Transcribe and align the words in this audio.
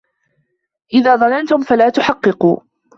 إذَا 0.93 1.15
ظَنَنْتُمْ 1.15 1.61
فَلَا 1.61 1.89
تُحَقِّقُوا 1.89 2.59